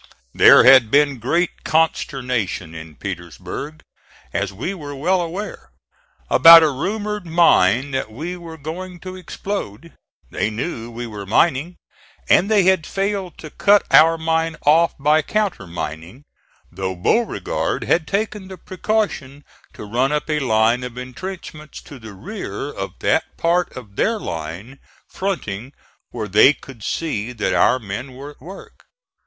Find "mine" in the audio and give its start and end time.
7.27-7.91, 14.17-14.57